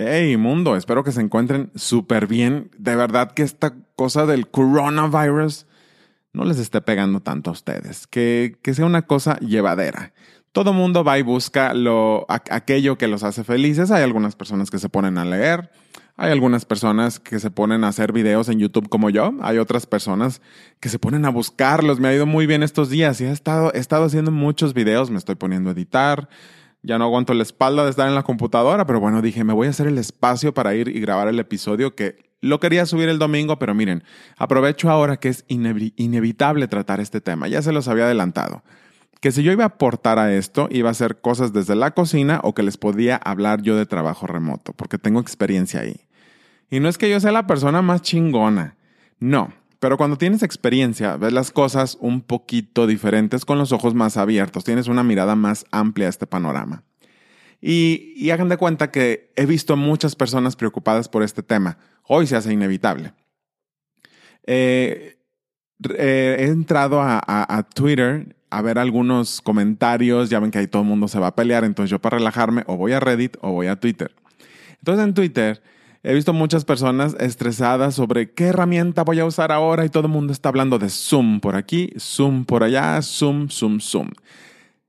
[0.00, 2.70] Hey, mundo, espero que se encuentren súper bien.
[2.78, 5.66] De verdad que esta cosa del coronavirus
[6.32, 8.06] no les esté pegando tanto a ustedes.
[8.06, 10.12] Que, que sea una cosa llevadera.
[10.52, 13.90] Todo mundo va y busca lo, aquello que los hace felices.
[13.90, 15.72] Hay algunas personas que se ponen a leer.
[16.16, 19.32] Hay algunas personas que se ponen a hacer videos en YouTube como yo.
[19.40, 20.42] Hay otras personas
[20.78, 21.98] que se ponen a buscarlos.
[21.98, 25.10] Me ha ido muy bien estos días y he estado, he estado haciendo muchos videos.
[25.10, 26.28] Me estoy poniendo a editar
[26.82, 29.66] ya no aguanto la espalda de estar en la computadora, pero bueno, dije, me voy
[29.66, 33.18] a hacer el espacio para ir y grabar el episodio que lo quería subir el
[33.18, 34.04] domingo, pero miren,
[34.36, 38.62] aprovecho ahora que es inevitable tratar este tema, ya se los había adelantado.
[39.20, 42.40] Que si yo iba a aportar a esto, iba a hacer cosas desde la cocina
[42.44, 45.96] o que les podía hablar yo de trabajo remoto, porque tengo experiencia ahí.
[46.70, 48.76] Y no es que yo sea la persona más chingona,
[49.18, 54.16] no, pero cuando tienes experiencia, ves las cosas un poquito diferentes con los ojos más
[54.16, 56.82] abiertos, tienes una mirada más amplia a este panorama.
[57.60, 61.78] Y, hagan de cuenta que he visto muchas personas preocupadas por este tema.
[62.04, 63.12] Hoy se hace inevitable.
[64.46, 65.18] Eh,
[65.96, 70.30] eh, he entrado a, a, Twitter a ver algunos comentarios.
[70.30, 71.64] Ya ven que ahí todo el mundo se va a pelear.
[71.64, 74.14] Entonces yo para relajarme o voy a Reddit o voy a Twitter.
[74.78, 75.62] Entonces en Twitter
[76.02, 80.12] He visto muchas personas estresadas sobre qué herramienta voy a usar ahora y todo el
[80.12, 84.10] mundo está hablando de Zoom por aquí, Zoom por allá, Zoom, Zoom, Zoom.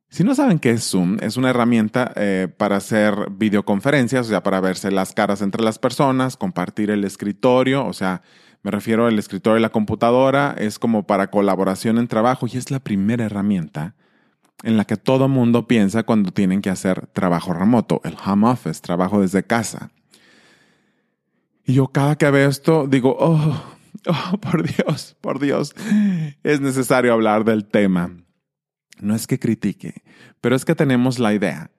[0.09, 4.43] Si no saben qué es Zoom, es una herramienta eh, para hacer videoconferencias, o sea,
[4.43, 8.21] para verse las caras entre las personas, compartir el escritorio, o sea,
[8.63, 12.71] me refiero al escritorio y la computadora, es como para colaboración en trabajo y es
[12.71, 13.95] la primera herramienta
[14.63, 18.81] en la que todo mundo piensa cuando tienen que hacer trabajo remoto, el home office,
[18.81, 19.91] trabajo desde casa.
[21.70, 23.62] Y yo cada que veo esto digo, oh,
[24.08, 25.75] oh, por Dios, por Dios,
[26.42, 28.09] es necesario hablar del tema.
[29.00, 30.02] No es que critique,
[30.42, 31.70] pero es que tenemos la idea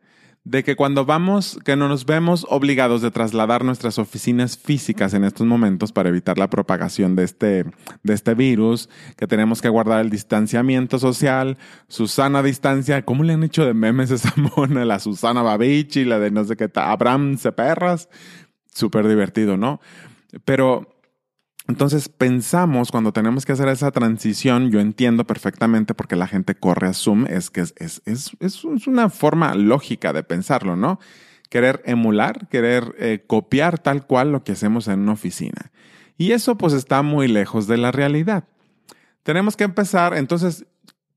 [0.45, 5.25] de que cuando vamos, que no nos vemos obligados de trasladar nuestras oficinas físicas en
[5.25, 7.65] estos momentos para evitar la propagación de este,
[8.05, 11.59] de este virus, que tenemos que guardar el distanciamiento social,
[11.89, 14.85] Susana distancia, ¿cómo le han hecho de memes esa mona?
[14.85, 18.09] La Susana Babichi, la de no sé qué, Abraham Ceperras,
[18.73, 19.81] súper divertido, ¿no?
[20.45, 21.01] Pero
[21.69, 26.89] entonces pensamos cuando tenemos que hacer esa transición, yo entiendo perfectamente porque la gente corre
[26.89, 30.99] a Zoom, es que es, es, es, es una forma lógica de pensarlo, ¿no?
[31.49, 35.71] Querer emular, querer eh, copiar tal cual lo que hacemos en una oficina.
[36.17, 38.45] Y eso pues está muy lejos de la realidad.
[39.23, 40.67] Tenemos que empezar, entonces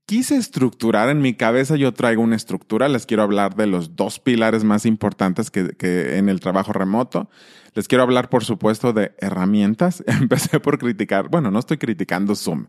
[0.06, 4.18] quise estructurar en mi cabeza, yo traigo una estructura, les quiero hablar de los dos
[4.18, 7.28] pilares más importantes que, que, en el trabajo remoto.
[7.74, 10.04] Les quiero hablar, por supuesto, de herramientas.
[10.06, 12.66] Empecé por criticar, bueno, no estoy criticando Zoom.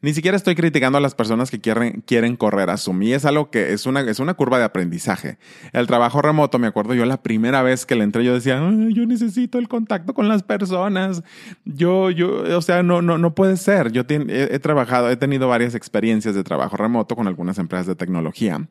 [0.00, 3.02] Ni siquiera estoy criticando a las personas que quieren, quieren correr a Zoom.
[3.02, 5.38] Y es algo que es una, es una curva de aprendizaje.
[5.72, 9.06] El trabajo remoto, me acuerdo yo la primera vez que le entré, yo decía, yo
[9.06, 11.24] necesito el contacto con las personas.
[11.64, 13.90] Yo, yo, o sea, no, no, no puede ser.
[13.90, 17.96] Yo he, he trabajado, he tenido varias experiencias de trabajo remoto con algunas empresas de
[17.96, 18.68] tecnología.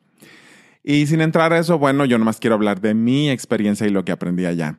[0.82, 4.06] Y sin entrar a eso, bueno, yo nomás quiero hablar de mi experiencia y lo
[4.06, 4.78] que aprendí allá.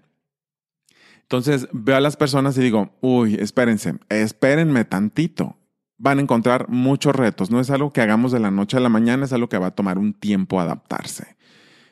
[1.21, 5.58] Entonces veo a las personas y digo, uy, espérense, espérenme tantito
[5.99, 7.51] van a encontrar muchos retos.
[7.51, 9.67] No es algo que hagamos de la noche a la mañana, es algo que va
[9.67, 11.37] a tomar un tiempo adaptarse.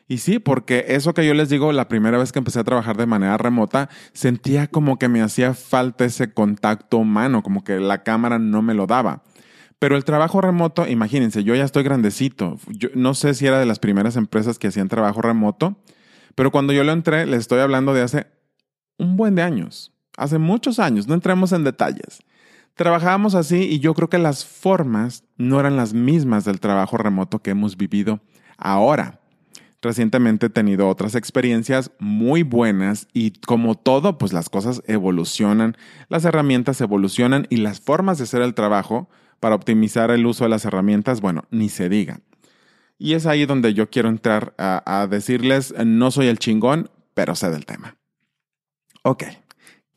[0.08, 2.96] Y sí, porque eso que yo les digo, la primera vez que empecé a trabajar
[2.96, 8.02] de manera remota, sentía como que me hacía falta ese contacto humano, como que la
[8.02, 9.22] cámara no me lo daba.
[9.78, 12.58] Pero el trabajo remoto, imagínense, yo ya estoy grandecito.
[12.68, 15.76] Yo no sé si era de las primeras empresas que hacían trabajo remoto,
[16.34, 18.26] pero cuando yo lo entré, les estoy hablando de hace
[18.96, 22.20] un buen de años, hace muchos años, no entremos en detalles.
[22.78, 27.40] Trabajábamos así y yo creo que las formas no eran las mismas del trabajo remoto
[27.40, 28.20] que hemos vivido
[28.56, 29.18] ahora.
[29.82, 35.76] Recientemente he tenido otras experiencias muy buenas y como todo, pues las cosas evolucionan,
[36.08, 39.08] las herramientas evolucionan y las formas de hacer el trabajo
[39.40, 42.20] para optimizar el uso de las herramientas, bueno, ni se diga.
[42.96, 47.34] Y es ahí donde yo quiero entrar a, a decirles, no soy el chingón, pero
[47.34, 47.96] sé del tema.
[49.02, 49.24] Ok.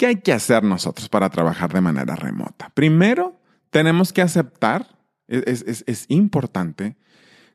[0.02, 2.72] ¿Qué hay que hacer nosotros para trabajar de manera remota?
[2.74, 3.40] Primero,
[3.70, 6.98] tenemos que aceptar, es, importante,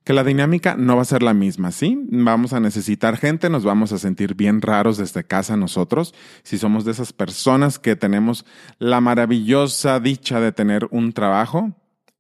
[0.05, 1.99] que la dinámica no va a ser la misma, ¿sí?
[2.09, 6.15] Vamos a necesitar gente, nos vamos a sentir bien raros desde casa nosotros,
[6.45, 8.47] si somos de esas personas que tenemos
[8.79, 11.73] la maravillosa dicha de tener un trabajo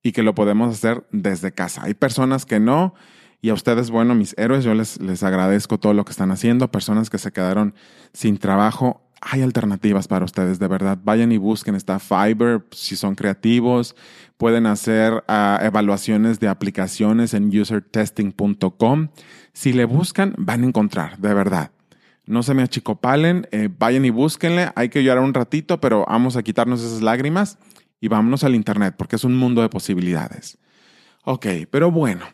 [0.02, 1.84] y que lo podemos hacer desde casa.
[1.84, 2.94] Hay personas que no,
[3.40, 6.72] y a ustedes, bueno, mis héroes, yo les, les agradezco todo lo que están haciendo,
[6.72, 7.76] personas que se quedaron
[8.12, 10.98] sin trabajo hay alternativas para ustedes, de verdad.
[11.02, 13.96] Vayan y busquen, está Fiverr, si son creativos,
[14.36, 19.08] pueden hacer ah, evaluaciones de aplicaciones en usertesting.com.
[19.52, 21.70] Si le buscan, van a encontrar, de verdad.
[22.26, 24.70] No se me achicopalen, eh, vayan y búsquenle.
[24.74, 27.58] Hay que llorar un ratito, pero vamos a quitarnos esas lágrimas
[28.00, 30.58] y vámonos al Internet, porque es un mundo de posibilidades.
[31.24, 32.24] Ok, pero bueno,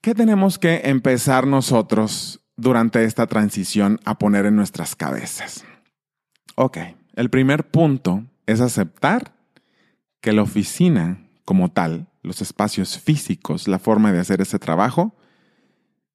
[0.00, 5.64] ¿qué tenemos que empezar nosotros durante esta transición a poner en nuestras cabezas?
[6.54, 6.78] Ok,
[7.14, 9.34] el primer punto es aceptar
[10.20, 15.16] que la oficina como tal, los espacios físicos, la forma de hacer ese trabajo,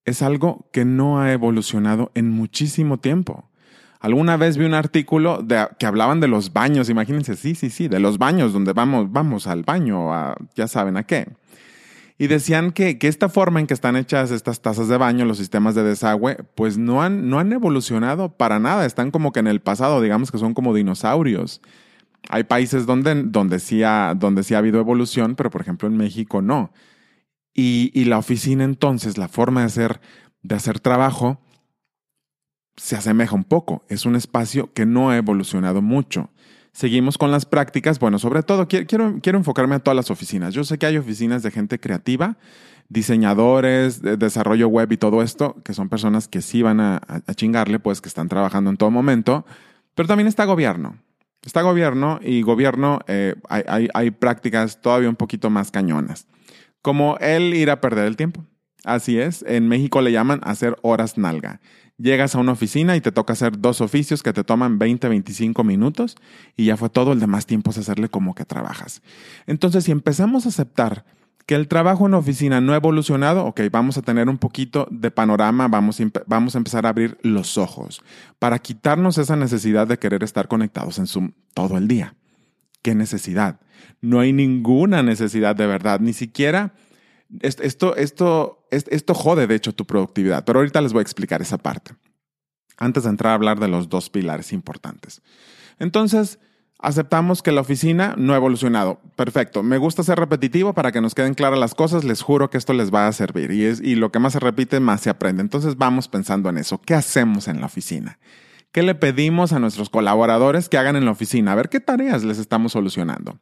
[0.06, 3.50] es algo que no ha evolucionado en muchísimo tiempo.
[4.00, 5.46] Alguna vez vi un artículo
[5.78, 9.48] que hablaban de los baños, imagínense, sí, sí, sí, de los baños donde vamos, vamos
[9.48, 10.12] al baño,
[10.56, 11.28] ya saben a qué.
[12.19, 15.38] Y decían que, que, esta forma en que están hechas estas tazas de baño, los
[15.38, 19.48] sistemas de desagüe, pues no han, no han evolucionado para nada, están como que en
[19.48, 21.62] el pasado, digamos que son como dinosaurios.
[22.30, 25.96] Hay países donde, donde, sí ha, donde sí ha habido evolución, pero por ejemplo en
[25.96, 26.72] México no.
[27.54, 30.02] Y, y la oficina entonces, la forma de hacer,
[30.42, 31.40] de hacer trabajo,
[32.78, 33.86] se asemeja un poco.
[33.90, 36.31] Es un espacio que no ha evolucionado mucho.
[36.77, 37.97] Seguimos con las prácticas.
[37.97, 40.53] Bueno, sobre todo quiero, quiero enfocarme a todas las oficinas.
[40.53, 42.38] Yo sé que hay oficinas de gente creativa,
[42.88, 47.01] diseñadores, de desarrollo web y todo esto, que son personas que sí van a,
[47.33, 49.44] chingarle, pues que están trabajando en todo momento.
[49.95, 51.00] Pero también está gobierno.
[51.44, 56.27] Está gobierno y gobierno eh, hay, hay, prácticas todavía un poquito más cañonas,
[56.83, 58.45] como el ir a perder el tiempo.
[58.83, 61.59] Así es, en México le llaman hacer horas nalga.
[61.98, 65.64] Llegas a una oficina y te toca hacer dos oficios que te toman 20, 25
[65.64, 66.16] minutos
[66.56, 69.02] y ya fue todo, el demás tiempo es hacerle como que trabajas.
[69.48, 71.06] Entonces, si empezamos a aceptar
[71.48, 75.10] que el trabajo en oficina no ha evolucionado, ok, vamos a tener un poquito de
[75.10, 78.04] panorama, vamos, vamos a empezar a abrir los ojos
[78.38, 82.16] para quitarnos esa necesidad de querer estar conectados en Zoom todo el día.
[82.84, 83.60] ¿Qué necesidad?
[84.02, 86.74] No hay ninguna necesidad de verdad, ni siquiera
[87.41, 91.57] esto, esto, esto jode de hecho tu productividad, pero ahorita les voy a explicar esa
[91.57, 91.95] parte.
[92.77, 95.21] Antes de entrar a hablar de los dos pilares importantes.
[95.79, 96.39] Entonces,
[96.79, 99.00] Aceptamos que la oficina no ha evolucionado.
[99.15, 99.63] Perfecto.
[99.63, 102.03] Me gusta ser repetitivo para que nos queden claras las cosas.
[102.03, 103.51] Les juro que esto les va a servir.
[103.51, 105.41] Y, es, y lo que más se repite, más se aprende.
[105.41, 106.79] Entonces vamos pensando en eso.
[106.79, 108.19] ¿Qué hacemos en la oficina?
[108.71, 111.53] ¿Qué le pedimos a nuestros colaboradores que hagan en la oficina?
[111.53, 113.39] A ver qué tareas les estamos solucionando.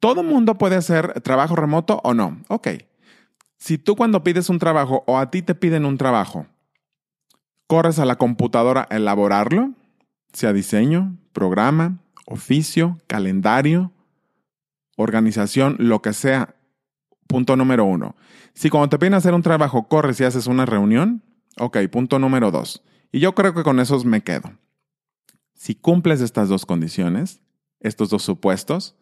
[0.00, 2.40] ¿Todo mundo puede hacer trabajo remoto o no?
[2.48, 2.68] Ok.
[3.58, 6.46] Si tú cuando pides un trabajo o a ti te piden un trabajo,
[7.66, 9.72] corres a la computadora a elaborarlo,
[10.32, 13.92] sea diseño, programa, oficio, calendario,
[14.96, 16.54] organización, lo que sea.
[17.26, 18.14] Punto número uno.
[18.54, 21.22] Si cuando te piden hacer un trabajo corres y haces una reunión,
[21.58, 22.82] ok, punto número dos.
[23.12, 24.52] Y yo creo que con esos me quedo.
[25.54, 27.40] Si cumples estas dos condiciones,
[27.80, 28.96] estos dos supuestos,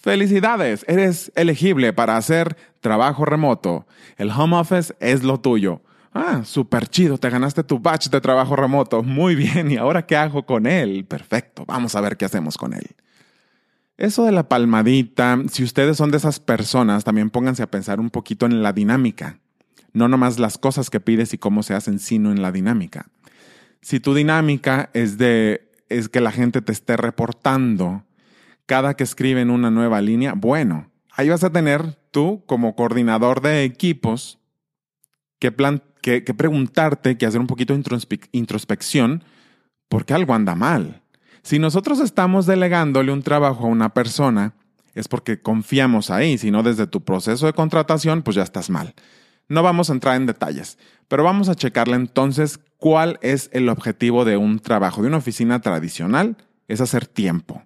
[0.00, 3.86] felicidades, eres elegible para hacer trabajo remoto.
[4.16, 5.82] El home office es lo tuyo.
[6.12, 9.02] Ah, súper chido, te ganaste tu batch de trabajo remoto.
[9.02, 11.04] Muy bien, ¿y ahora qué hago con él?
[11.04, 12.86] Perfecto, vamos a ver qué hacemos con él.
[13.96, 18.10] Eso de la palmadita, si ustedes son de esas personas, también pónganse a pensar un
[18.10, 19.38] poquito en la dinámica.
[19.92, 23.08] No nomás las cosas que pides y cómo se hacen, sino en la dinámica.
[23.82, 28.04] Si tu dinámica es de es que la gente te esté reportando
[28.70, 33.64] cada que escriben una nueva línea, bueno, ahí vas a tener tú como coordinador de
[33.64, 34.38] equipos
[35.40, 37.82] que, plan, que, preguntarte, que hacer un poquito de
[38.30, 39.24] introspección,
[39.88, 41.02] porque algo anda mal.
[41.42, 44.54] Si nosotros estamos delegándole un trabajo a una persona,
[44.94, 48.94] es porque confiamos ahí, si no desde tu proceso de contratación, pues ya estás mal.
[49.48, 50.78] No vamos a entrar en detalles,
[51.08, 55.60] pero vamos a checarle entonces cuál es el objetivo de un trabajo de una oficina
[55.60, 56.36] tradicional,
[56.68, 57.64] es hacer tiempo.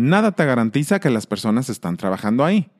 [0.00, 2.70] Nada te garantiza que las personas están trabajando ahí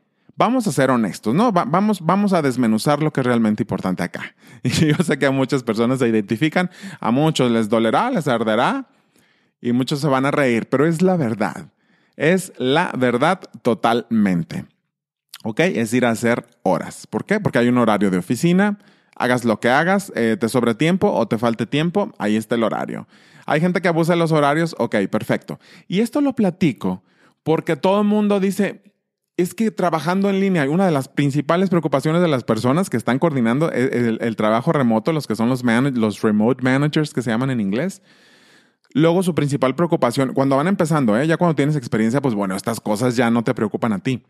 [0.40, 1.52] vamos a ser honestos, ¿no?
[1.52, 4.34] vamos, vamos a desmenuzar lo que es realmente importante acá.
[4.62, 8.86] Y yo sé que a muchas personas se identifican, a muchos les dolerá, les arderá
[9.60, 11.66] y muchos se van a reír, pero es la verdad.
[12.16, 14.64] Es la verdad totalmente.
[15.44, 15.60] ¿Ok?
[15.60, 17.06] Es ir a hacer horas.
[17.06, 17.38] ¿Por qué?
[17.38, 18.78] Porque hay un horario de oficina.
[19.16, 22.62] Hagas lo que hagas, eh, te sobre tiempo o te falte tiempo, ahí está el
[22.62, 23.06] horario.
[23.44, 25.60] Hay gente que abusa de los horarios, ok, perfecto.
[25.86, 27.02] Y esto lo platico
[27.42, 28.82] porque todo el mundo dice,
[29.36, 33.18] es que trabajando en línea, una de las principales preocupaciones de las personas que están
[33.18, 37.60] coordinando el, trabajo remoto, los que son los, los remote managers que se llaman en
[37.60, 38.02] inglés,
[38.92, 41.26] luego su principal preocupación, cuando van empezando, ¿eh?
[41.26, 44.24] ya cuando tienes experiencia, pues bueno, estas cosas ya no te preocupan a ti.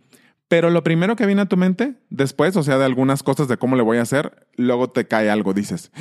[0.48, 3.56] Pero lo primero que viene a tu mente después, o sea, de algunas cosas de
[3.56, 5.92] cómo le voy a hacer, luego te cae algo, dices,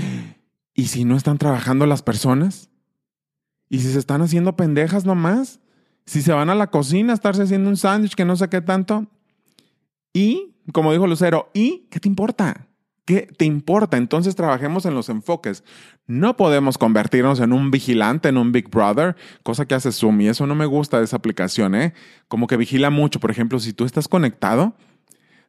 [0.74, 2.70] ¿y si no están trabajando las personas?
[3.70, 5.60] ¿Y si se están haciendo pendejas nomás?
[6.10, 8.62] Si se van a la cocina a estarse haciendo un sándwich que no sé qué
[8.62, 9.06] tanto.
[10.12, 12.66] Y, como dijo Lucero, ¿y qué te importa?
[13.06, 13.96] ¿Qué te importa?
[13.96, 15.64] Entonces trabajemos en los enfoques.
[16.08, 20.30] No podemos convertirnos en un vigilante, en un Big Brother, cosa que hace Zoom y
[20.30, 21.94] eso no me gusta de esa aplicación, ¿eh?
[22.28, 23.20] Como que vigila mucho.
[23.20, 24.74] Por ejemplo, si tú estás conectado,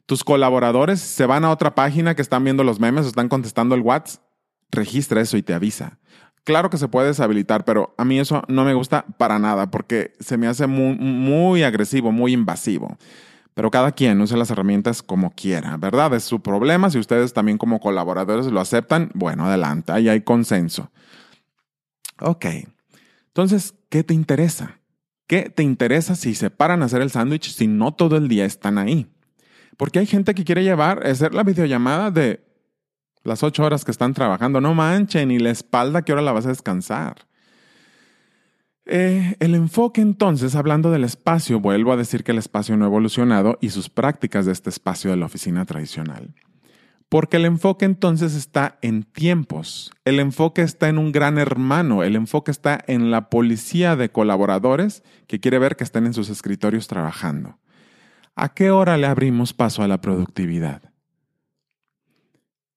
[0.04, 3.74] tus colaboradores se van a otra página que están viendo los memes o están contestando
[3.74, 4.22] el WhatsApp,
[4.70, 5.98] registra eso y te avisa.
[6.44, 10.14] Claro que se puede deshabilitar, pero a mí eso no me gusta para nada porque
[10.20, 12.96] se me hace muy, agresivo, muy invasivo.
[13.54, 16.14] Pero cada quien use las herramientas como quiera, ¿verdad?
[16.14, 16.88] Es su problema.
[16.90, 20.90] Si ustedes también como colaboradores lo aceptan, bueno, adelante, ahí hay consenso.
[22.20, 22.46] Ok,
[23.28, 24.80] entonces, ¿qué te interesa?
[25.26, 28.44] ¿Qué te interesa si se paran a hacer el sándwich si no todo el día
[28.44, 29.06] están ahí?
[29.76, 32.49] Porque hay gente que quiere llevar, hacer la videollamada de
[33.22, 34.60] las ocho horas que están trabajando.
[34.60, 37.26] No manchen, y la espalda, ¿qué hora la vas a descansar?
[38.86, 42.88] Eh, el enfoque entonces, hablando del espacio, vuelvo a decir que el espacio no ha
[42.88, 46.34] evolucionado y sus prácticas de este espacio de la oficina tradicional.
[47.08, 52.14] Porque el enfoque entonces está en tiempos, el enfoque está en un gran hermano, el
[52.14, 56.86] enfoque está en la policía de colaboradores que quiere ver que estén en sus escritorios
[56.86, 57.58] trabajando.
[58.36, 60.89] ¿A qué hora le abrimos paso a la productividad?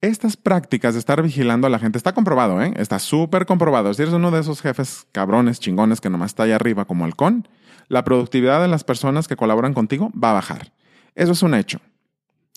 [0.04, 2.74] Estas prácticas de estar vigilando a la gente está comprobado, ¿eh?
[2.76, 3.94] Está súper comprobado.
[3.94, 7.48] Si eres uno de esos jefes cabrones, chingones que nomás está ahí arriba como halcón,
[7.88, 10.74] la productividad de las personas que colaboran contigo va a bajar.
[11.16, 11.80] Eso es un hecho.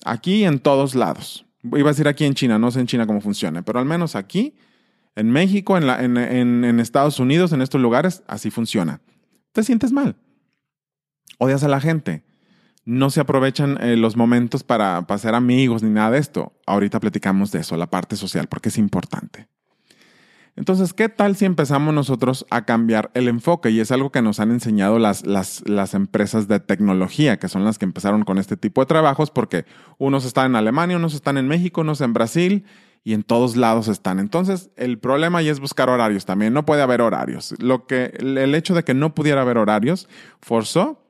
[0.05, 1.47] Aquí en todos lados.
[1.63, 4.17] Iba a decir aquí en China, no sé en China cómo funciona, pero al menos
[4.17, 4.57] aquí,
[5.15, 9.03] en México, en, en Estados Unidos, en estos lugares, así funciona.
[9.53, 10.17] Te sientes mal.
[11.39, 12.25] Odias a la gente
[12.87, 16.55] no se aprovechan eh, los momentos para, para ser amigos ni nada de esto.
[16.67, 19.49] Ahorita platicamos de eso, la parte social, porque es importante.
[20.55, 23.71] Entonces, ¿qué tal si empezamos nosotros a cambiar el enfoque?
[23.71, 27.65] Y es algo que nos han enseñado las, las, las, empresas de tecnología, que son
[27.65, 29.67] las que empezaron con este tipo de trabajos, porque
[29.99, 32.65] unos están en Alemania, unos están en México, unos en Brasil,
[33.05, 34.19] y en todos lados están.
[34.19, 36.55] Entonces, el problema ahí es buscar horarios también.
[36.55, 37.55] No puede haber horarios.
[37.61, 40.09] Lo que, el hecho de que no pudiera haber horarios
[40.41, 41.06] forzó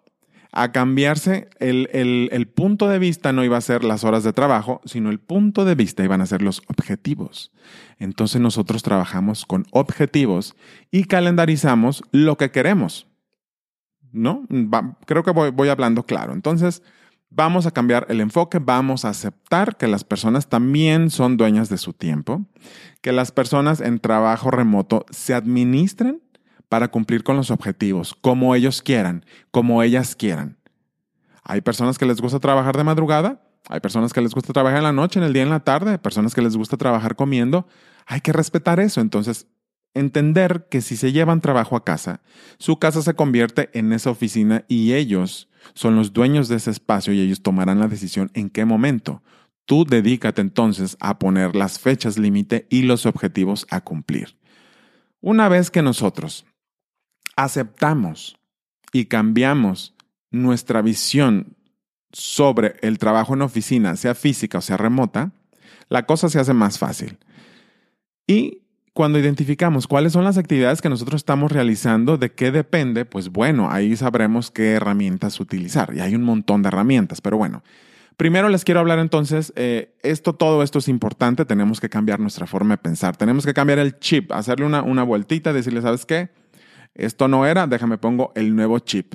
[0.56, 5.10] a cambiarse, el, punto de vista no iba a ser las horas de trabajo, sino
[5.10, 7.52] el punto de vista iban a ser los objetivos.
[7.98, 10.56] Entonces nosotros trabajamos con objetivos
[10.90, 13.06] y calendarizamos lo que queremos.
[14.12, 14.46] ¿No?
[15.04, 16.32] creo que voy, voy hablando claro.
[16.32, 16.82] Entonces,
[17.28, 21.76] vamos a cambiar el enfoque, vamos a aceptar que las personas también son dueñas de
[21.76, 22.46] su tiempo,
[23.02, 26.22] que las personas en trabajo remoto se administren
[26.68, 30.58] para cumplir con los objetivos, como ellos quieran, como ellas quieran.
[31.42, 34.84] Hay personas que les gusta trabajar de madrugada, hay personas que les gusta trabajar en
[34.84, 37.66] la noche, en el día, en la tarde, hay personas que les gusta trabajar comiendo.
[38.06, 39.00] Hay que respetar eso.
[39.00, 39.48] Entonces,
[39.94, 42.20] entender que si se llevan trabajo a casa,
[42.58, 47.12] su casa se convierte en esa oficina y ellos son los dueños de ese espacio
[47.12, 49.22] y ellos tomarán la decisión en qué momento.
[49.64, 54.36] Tú dedícate entonces a poner las fechas límite y los objetivos a cumplir.
[55.20, 56.46] Una vez que nosotros
[57.34, 58.38] aceptamos
[58.92, 59.94] y cambiamos
[60.30, 61.56] nuestra visión
[62.12, 65.32] sobre el trabajo en oficina, sea física o sea remota,
[65.88, 67.18] la cosa se hace más fácil.
[68.26, 73.28] Y cuando identificamos cuáles son las actividades que nosotros estamos realizando, de qué depende, pues
[73.28, 75.92] bueno, ahí sabremos qué herramientas utilizar.
[75.94, 77.62] Y hay un montón de herramientas, pero bueno.
[78.16, 82.46] Primero les quiero hablar entonces, eh, esto, todo esto es importante, tenemos que cambiar nuestra
[82.46, 86.30] forma de pensar, tenemos que cambiar el chip, hacerle una, una vueltita, decirle, ¿sabes qué?
[86.96, 89.14] Esto no era, déjame pongo el nuevo chip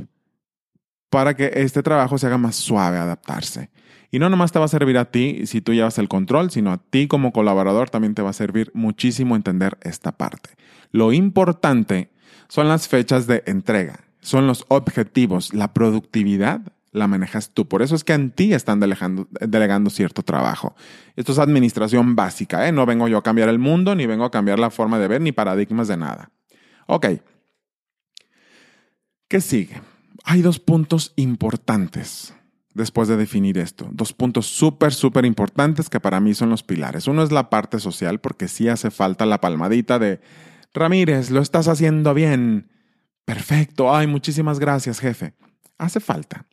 [1.09, 3.69] para que este trabajo se haga más suave adaptarse.
[4.11, 6.71] Y no nomás te va a servir a ti si tú llevas el control, sino
[6.71, 10.51] a ti como colaborador también te va a servir muchísimo entender esta parte.
[10.91, 12.11] Lo importante
[12.47, 16.61] son las fechas de entrega, son los objetivos, la productividad
[16.91, 17.67] la manejas tú.
[17.67, 20.75] Por eso es que en ti están delegando, delegando cierto trabajo.
[21.15, 22.71] Esto es administración básica, ¿eh?
[22.71, 25.21] No vengo yo a cambiar el mundo, ni vengo a cambiar la forma de ver,
[25.21, 26.31] ni paradigmas de nada.
[26.87, 27.07] Ok,
[29.31, 29.81] ¿Qué sigue?
[30.25, 32.33] Hay dos puntos importantes
[32.73, 33.87] después de definir esto.
[33.93, 37.07] Dos puntos súper, súper importantes que para mí son los pilares.
[37.07, 40.19] Uno es la parte social, porque sí hace falta la palmadita de,
[40.73, 42.71] Ramírez, lo estás haciendo bien.
[43.23, 43.95] Perfecto.
[43.95, 45.33] Ay, muchísimas gracias, jefe.
[45.77, 46.45] Hace falta.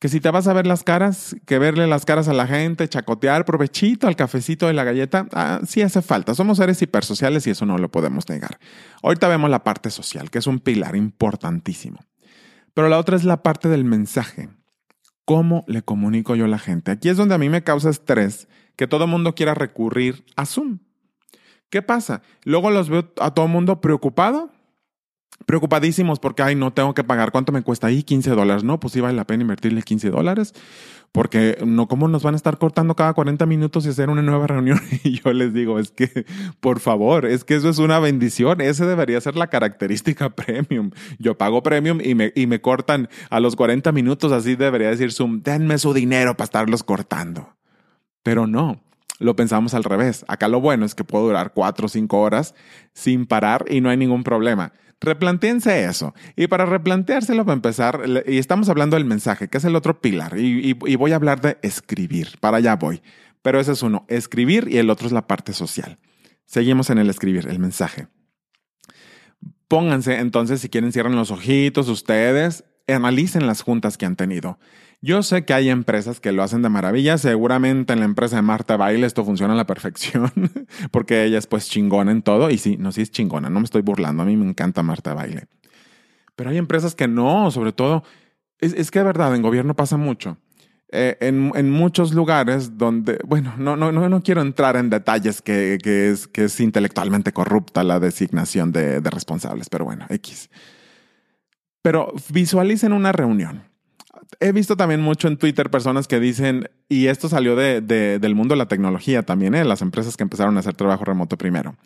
[0.00, 2.88] Que si te vas a ver las caras, que verle las caras a la gente,
[2.88, 6.34] chacotear, provechito al cafecito de la galleta, ah, sí hace falta.
[6.34, 8.58] Somos seres hipersociales y eso no lo podemos negar.
[9.02, 12.00] Ahorita vemos la parte social, que es un pilar importantísimo.
[12.74, 14.50] Pero la otra es la parte del mensaje.
[15.24, 16.90] ¿Cómo le comunico yo a la gente?
[16.90, 20.44] Aquí es donde a mí me causa estrés que todo el mundo quiera recurrir a
[20.44, 20.80] Zoom.
[21.70, 22.22] ¿Qué pasa?
[22.44, 24.53] Luego los veo a todo el mundo preocupado
[25.46, 28.02] preocupadísimos porque, ay, no tengo que pagar, ¿cuánto me cuesta ahí?
[28.02, 28.64] 15 dólares.
[28.64, 30.54] No, pues sí vale la pena invertirle 15 dólares,
[31.12, 34.46] porque no, ¿cómo nos van a estar cortando cada 40 minutos y hacer una nueva
[34.46, 34.80] reunión?
[35.04, 36.26] Y yo les digo, es que,
[36.60, 40.90] por favor, es que eso es una bendición, ese debería ser la característica premium.
[41.18, 45.12] Yo pago premium y me, y me cortan a los 40 minutos, así debería decir
[45.12, 47.54] Zoom, denme su dinero para estarlos cortando.
[48.22, 48.80] Pero no,
[49.18, 50.24] lo pensamos al revés.
[50.28, 52.54] Acá lo bueno es que puedo durar 4 o 5 horas
[52.92, 54.72] sin parar y no hay ningún problema.
[55.04, 56.14] Replanteense eso.
[56.34, 60.38] Y para replanteárselo, para empezar, y estamos hablando del mensaje, que es el otro pilar,
[60.38, 62.28] y, voy a hablar de escribir.
[62.40, 63.02] Para allá voy.
[63.42, 65.98] Pero ese es uno, escribir, y el otro es la parte social.
[66.46, 68.08] Seguimos en el escribir, el mensaje.
[69.68, 74.58] Pónganse entonces, si quieren, cierren los ojitos ustedes, analicen las juntas que han tenido.
[75.04, 77.18] Yo sé que hay empresas que lo hacen de maravilla.
[77.18, 80.32] Seguramente en la empresa de Marta Baile esto funciona a la perfección,
[80.90, 82.48] porque ella es pues chingona en todo.
[82.48, 84.22] Y sí, no, sí es chingona, no me estoy burlando.
[84.22, 85.44] A mí me encanta Marta Baile.
[86.34, 88.02] Pero hay empresas que no, sobre todo,
[88.60, 90.38] es, que de verdad, en gobierno pasa mucho.
[90.90, 95.76] Eh, en, muchos lugares donde, bueno, no, no, no, no quiero entrar en detalles que,
[95.84, 100.48] es, que es intelectualmente corrupta la designación de, de responsables, pero bueno, X.
[101.82, 103.73] Pero visualicen una reunión
[104.40, 108.54] he visto también mucho en Twitter personas que dicen, y esto salió de, del mundo
[108.54, 109.64] de la tecnología también, ¿eh?
[109.64, 111.76] las empresas que empezaron a hacer trabajo remoto primero.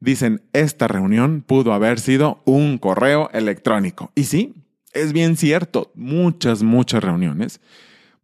[0.00, 4.12] Dicen, esta reunión pudo haber sido un correo electrónico.
[4.14, 4.54] Y sí,
[4.92, 7.60] es bien cierto, muchas, muchas reuniones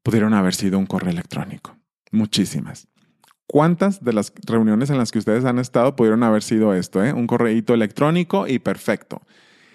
[0.02, 1.76] pudieron haber sido un correo electrónico.
[2.12, 2.88] Muchísimas.
[3.46, 7.04] ¿Cuántas de las reuniones en las que ustedes han estado pudieron haber sido esto?
[7.04, 7.12] Eh?
[7.12, 9.22] Un correíto electrónico y perfecto.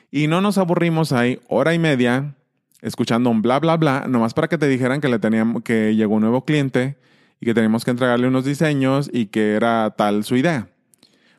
[0.09, 2.35] Y no nos aburrimos ahí hora y media
[2.81, 6.15] escuchando un bla, bla, bla, nomás para que te dijeran que, le teníamos, que llegó
[6.15, 6.97] un nuevo cliente
[7.39, 10.69] y que teníamos que entregarle unos diseños y que era tal su idea.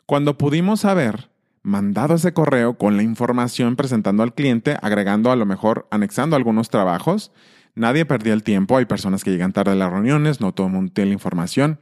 [0.07, 1.31] Cuando pudimos haber
[1.63, 6.71] mandado ese correo con la información presentando al cliente, agregando a lo mejor, anexando algunos
[6.71, 7.33] trabajos,
[7.75, 10.73] nadie perdía el tiempo, hay personas que llegan tarde a las reuniones, no todo el
[10.73, 11.79] mundo tiene la información.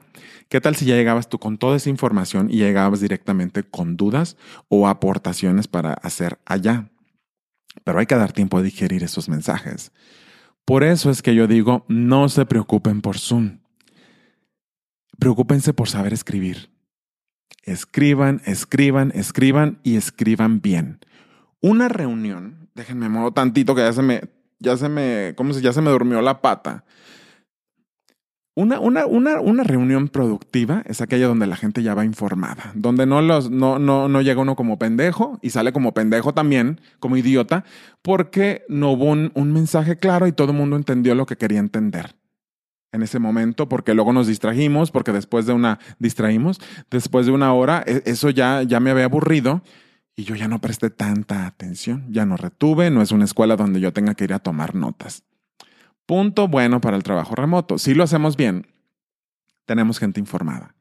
[0.49, 4.37] ¿Qué tal si ya llegabas tú con toda esa información y llegabas directamente con dudas
[4.69, 6.89] o aportaciones para hacer allá?
[7.85, 9.93] Pero hay que dar tiempo a digerir esos mensajes.
[10.65, 13.59] Por eso es que yo digo, no se preocupen por Zoom.
[15.19, 16.71] Preocúpense por saber escribir.
[17.63, 21.01] Escriban, escriban, escriban y escriban bien.
[21.61, 24.23] Una reunión, déjenme modo tantito que ya se me,
[24.59, 26.85] ya se me, ¿cómo se, ya se me durmió la pata.
[28.61, 33.07] Una, una, una, una, reunión productiva es aquella donde la gente ya va informada, donde
[33.07, 37.17] no, los, no, no, no llega uno como pendejo y sale como pendejo también, como
[37.17, 37.65] idiota,
[38.03, 41.59] porque no hubo un, un mensaje claro y todo el mundo entendió lo que quería
[41.59, 42.15] entender
[42.93, 47.55] en ese momento, porque luego nos distrajimos, porque después de una, distraímos, después de una
[47.55, 49.63] hora, e, eso ya, ya me había aburrido
[50.17, 53.81] y yo ya no presté tanta atención, ya no retuve, no es una escuela donde
[53.81, 55.25] yo tenga que ir a tomar notas.
[56.11, 57.79] Punto bueno para el trabajo remoto.
[57.79, 58.67] Si lo hacemos bien,
[59.65, 60.75] tenemos gente informada.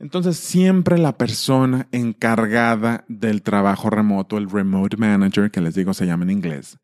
[0.00, 6.04] Entonces, siempre la persona encargada del trabajo remoto, el remote manager, que les digo se
[6.04, 6.78] llama en inglés,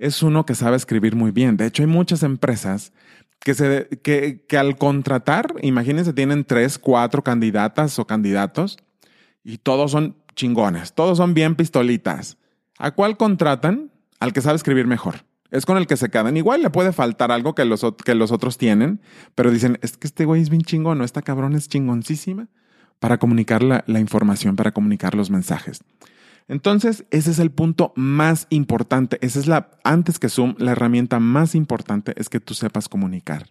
[0.00, 1.56] es uno que sabe escribir muy bien.
[1.56, 2.92] De hecho, hay muchas empresas
[3.38, 8.78] que, se, que, que al contratar, imagínense, tienen tres, cuatro candidatas o candidatos
[9.44, 12.36] y todos son chingones, todos son bien pistolitas.
[12.78, 13.92] ¿A cuál contratan?
[14.18, 15.24] Al que sabe escribir mejor.
[15.50, 16.36] Es con el que se quedan.
[16.36, 19.00] Igual le puede faltar algo que los, que los otros tienen,
[19.34, 21.04] pero dicen, es que este güey es bien chingón, ¿no?
[21.04, 22.48] Esta cabrón es chingoncísima
[22.98, 25.80] para comunicar la, la información, para comunicar los mensajes.
[26.48, 29.18] Entonces, ese es el punto más importante.
[29.20, 33.48] Esa es la, antes que Zoom, la herramienta más importante es que tú sepas comunicar.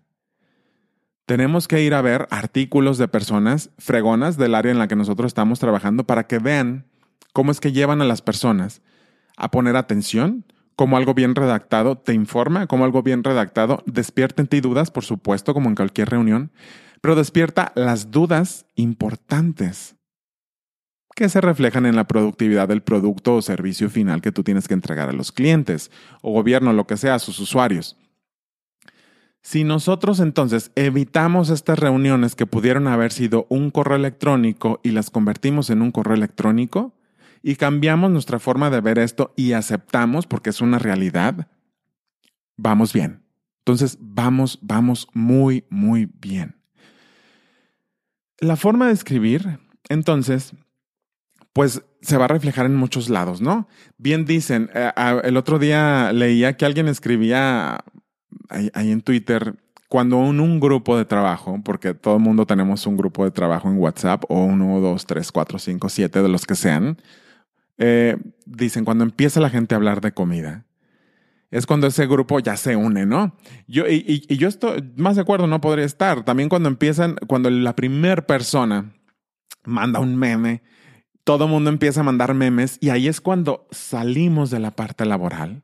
[1.26, 5.30] Tenemos que ir a ver artículos de personas fregonas del área en la que nosotros
[5.30, 6.86] estamos trabajando para que vean
[7.34, 8.82] cómo es que llevan a las personas
[9.36, 10.46] a poner atención,
[10.76, 15.06] como algo bien redactado te informa, como algo bien redactado despierta en ti dudas, por
[15.06, 16.52] supuesto, como en cualquier reunión,
[17.02, 19.96] pero despierta las dudas importantes
[21.16, 24.74] que se reflejan en la productividad del producto o servicio final que tú tienes que
[24.74, 25.90] entregar a los clientes
[26.22, 27.98] o gobierno, lo que sea, a sus usuarios.
[29.42, 35.10] Si nosotros entonces evitamos estas reuniones que pudieron haber sido un correo electrónico y las
[35.10, 36.96] convertimos en un correo electrónico,
[37.42, 41.48] y cambiamos nuestra forma de ver esto y aceptamos porque es una realidad,
[42.58, 43.24] vamos bien.
[43.60, 46.56] Entonces, vamos, vamos muy, muy bien.
[48.40, 50.54] La forma de escribir, entonces,
[51.54, 53.68] pues se va a reflejar en muchos lados, ¿no?
[53.98, 54.92] Bien dicen, eh,
[55.24, 57.84] el otro día leía que alguien escribía
[58.50, 59.56] ahí, en Twitter,
[59.88, 63.70] cuando en un grupo de trabajo, porque todo el mundo tenemos un grupo de trabajo
[63.70, 66.98] en WhatsApp, o uno, dos, tres, cuatro, cinco, siete, de los que sean,
[67.78, 70.66] eh, dicen, cuando empieza la gente a hablar de comida,
[71.52, 73.36] es cuando ese grupo ya se une, ¿no?
[73.68, 76.26] Yo, y, y, yo estoy más de acuerdo, no podría estar.
[76.26, 78.94] También cuando empiezan, cuando la primera persona
[79.64, 80.64] manda un meme,
[81.24, 85.06] todo el mundo empieza a mandar memes y ahí es cuando salimos de la parte
[85.06, 85.64] laboral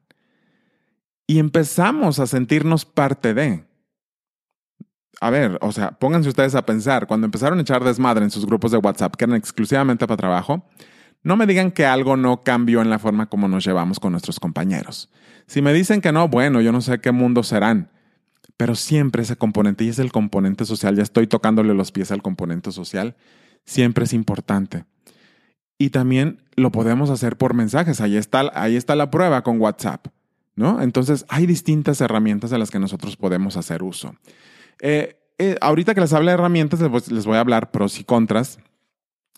[1.28, 3.64] y empezamos a sentirnos parte de.
[5.22, 8.46] A ver, o sea, pónganse ustedes a pensar, cuando empezaron a echar desmadre en sus
[8.46, 10.66] grupos de WhatsApp, que eran exclusivamente para trabajo,
[11.24, 14.40] no me digan que algo no cambió en la forma como nos llevamos con nuestros
[14.40, 15.10] compañeros.
[15.48, 17.92] Si me dicen que no, bueno, yo no sé qué mundo serán.
[18.58, 22.22] Pero siempre ese componente, y es el componente social, ya estoy tocándole los pies al
[22.22, 23.16] componente social,
[23.66, 24.86] siempre es importante.
[25.78, 28.02] Y también lo podemos hacer por mensajes.
[28.02, 30.08] Ahí está, ahí está la prueba con WhatsApp.
[30.56, 30.82] ¿no?
[30.82, 34.16] Entonces, hay distintas herramientas de las que nosotros podemos hacer uso.
[34.80, 38.60] Eh, eh, ahorita que les hable de herramientas, les voy a hablar pros y contras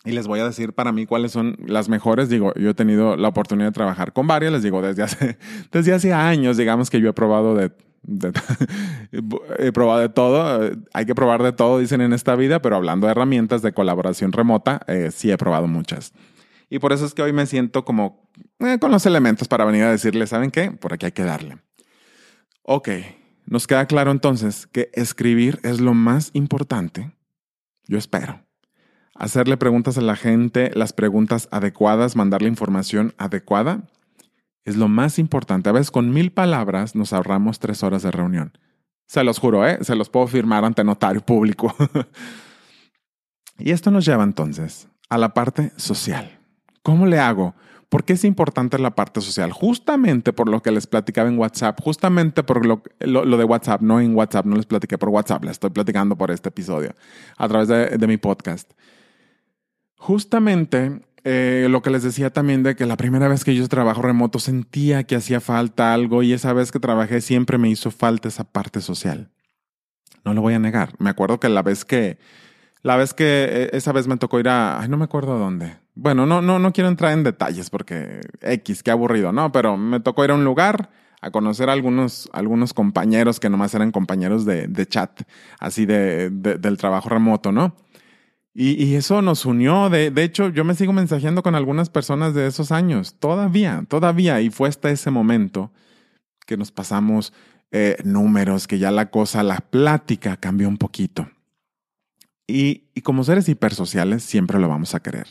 [0.04, 2.28] y les voy a decir para mí cuáles son las mejores.
[2.28, 5.38] Digo, yo he tenido la oportunidad de trabajar con varias, les digo, desde hace,
[5.72, 7.72] desde hace años, digamos que yo he probado de,
[9.58, 10.70] he probado de todo.
[10.92, 14.32] Hay que probar de todo, dicen en esta vida, pero hablando de herramientas de colaboración
[14.32, 16.12] remota, eh, sí he probado muchas.
[16.68, 19.84] Y por eso es que hoy me siento como eh, con los elementos para venir
[19.84, 20.70] a decirles, ¿saben qué?
[20.70, 21.58] Por aquí hay que darle.
[22.62, 22.90] Ok,
[23.46, 27.12] nos queda claro entonces que escribir es lo más importante.
[27.86, 28.43] Yo espero
[29.14, 33.82] hacerle preguntas a la gente, las preguntas adecuadas, mandarle información adecuada,
[34.64, 35.68] es lo más importante.
[35.68, 38.52] A veces con mil palabras nos ahorramos tres horas de reunión.
[39.06, 39.78] Se los juro, ¿eh?
[39.82, 41.74] Se los puedo firmar ante notario público.
[43.58, 46.38] y esto nos lleva entonces a la parte social.
[46.82, 47.54] ¿Cómo le hago?
[47.90, 49.52] ¿Por qué es importante la parte social?
[49.52, 54.00] Justamente por lo que les platicaba en WhatsApp, justamente por lo, lo, de WhatsApp, no
[54.00, 56.94] en WhatsApp, no les platiqué por WhatsApp, les estoy platicando por este episodio,
[57.36, 58.72] a través de mi podcast.
[60.04, 64.02] Justamente eh, lo que les decía también de que la primera vez que yo trabajo
[64.02, 68.28] remoto sentía que hacía falta algo y esa vez que trabajé siempre me hizo falta
[68.28, 69.30] esa parte social.
[70.22, 70.90] No lo voy a negar.
[70.98, 72.18] Me acuerdo que la vez que,
[72.82, 75.38] la vez que eh, esa vez me tocó ir a, ay, no me acuerdo a
[75.38, 75.74] dónde.
[75.94, 79.52] Bueno, no, no, no quiero entrar en detalles porque X, qué aburrido, ¿no?
[79.52, 80.90] Pero me tocó ir a un lugar
[81.22, 85.22] a conocer a algunos, algunos compañeros que nomás eran compañeros de, de chat,
[85.58, 87.74] así de, del trabajo remoto, ¿no?
[88.56, 89.90] Y, eso nos unió.
[89.90, 93.16] De, hecho, yo me sigo mensajeando con algunas personas de esos años.
[93.18, 94.40] Todavía, todavía.
[94.40, 95.72] Y fue hasta ese momento
[96.46, 97.32] que nos pasamos
[97.72, 101.28] eh, números, que ya la cosa, la plática cambió un poquito.
[102.46, 105.26] Y, y como seres hipersociales siempre lo vamos a querer.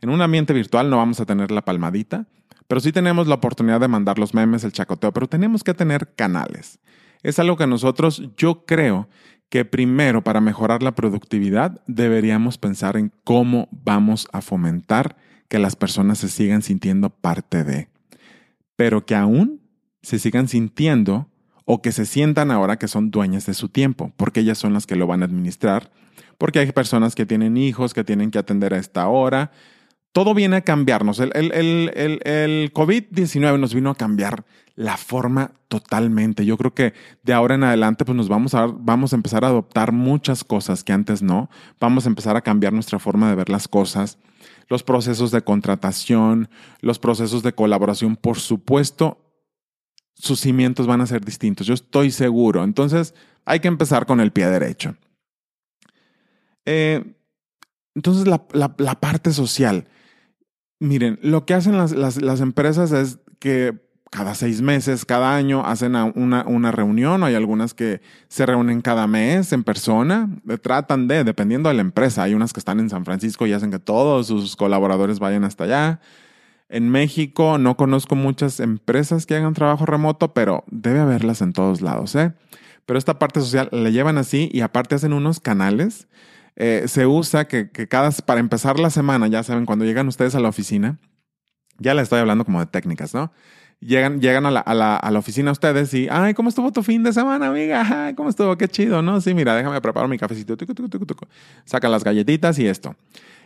[0.00, 2.26] En un ambiente virtual no vamos a tener la palmadita,
[2.68, 6.14] pero sí tenemos la oportunidad de mandar los memes, el chacoteo, pero tenemos que tener
[6.14, 6.78] canales.
[7.22, 9.08] Es algo que nosotros, yo creo
[9.50, 15.16] que primero para mejorar la productividad deberíamos pensar en cómo vamos a fomentar
[15.48, 17.88] que las personas se sigan sintiendo parte de,
[18.76, 19.60] pero que aún
[20.02, 21.28] se sigan sintiendo
[21.64, 24.86] o que se sientan ahora que son dueñas de su tiempo, porque ellas son las
[24.86, 25.90] que lo van a administrar,
[26.38, 29.50] porque hay personas que tienen hijos que tienen que atender a esta hora.
[30.12, 31.20] Todo viene a cambiarnos.
[31.20, 31.52] El, el,
[31.94, 34.44] el, el COVID-19 nos vino a cambiar
[34.74, 36.44] la forma totalmente.
[36.44, 39.48] Yo creo que de ahora en adelante pues nos vamos a, vamos a empezar a
[39.48, 41.50] adoptar muchas cosas que antes no.
[41.78, 44.18] Vamos a empezar a cambiar nuestra forma de ver las cosas,
[44.68, 46.48] los procesos de contratación,
[46.80, 49.18] los procesos de colaboración, por supuesto,
[50.14, 51.66] sus cimientos van a ser distintos.
[51.66, 52.64] Yo estoy seguro.
[52.64, 54.96] Entonces hay que empezar con el pie derecho.
[56.64, 57.04] Eh,
[57.94, 59.86] entonces la, la, parte social.
[60.80, 63.78] Miren, lo que hacen las, las, las empresas es que
[64.10, 67.22] cada seis meses, cada año hacen una, una reunión.
[67.22, 70.28] Hay algunas que se reúnen cada mes en persona.
[70.48, 73.52] Eh, tratan de, dependiendo de la empresa, hay unas que están en San Francisco y
[73.52, 76.00] hacen que todos sus colaboradores vayan hasta allá.
[76.68, 81.80] En México no conozco muchas empresas que hagan trabajo remoto, pero debe haberlas en todos
[81.80, 82.32] lados, ¿eh?
[82.86, 86.08] Pero esta parte social la llevan así y aparte hacen unos canales.
[86.56, 90.34] Eh, se usa que, que cada, para empezar la semana, ya saben, cuando llegan ustedes
[90.34, 90.98] a la oficina,
[91.78, 93.32] ya les estoy hablando como de técnicas, ¿no?
[93.80, 96.82] llegan, llegan a la, a, la, a la oficina ustedes y, ay, ¿cómo estuvo tu
[96.82, 98.06] fin de semana, amiga?
[98.06, 98.56] Ay, ¿Cómo estuvo?
[98.56, 99.20] Qué chido, ¿no?
[99.20, 100.56] Sí, mira, déjame preparar mi cafecito.
[101.64, 102.94] Sacan las galletitas y esto.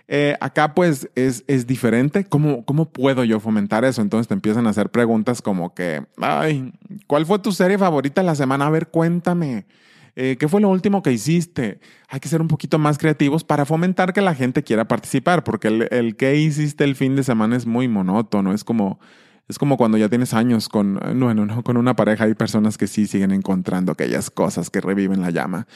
[0.06, 2.24] Eh, acá pues es, es diferente.
[2.24, 4.02] ¿Cómo, ¿Cómo puedo yo fomentar eso?
[4.02, 6.72] Entonces te empiezan a hacer preguntas como que, ay,
[7.06, 8.66] ¿cuál fue tu serie favorita la semana?
[8.66, 9.66] A ver, cuéntame.
[10.16, 11.80] Eh, ¿Qué fue lo último que hiciste?
[12.08, 15.88] Hay que ser un poquito más creativos para fomentar que la gente quiera participar, porque
[15.90, 19.00] el, que hiciste el fin de semana es muy monótono, es como,
[19.48, 22.86] es como cuando ya tienes años con, bueno, no, con una pareja, hay personas que
[22.86, 25.66] sí siguen encontrando aquellas cosas que reviven la llama.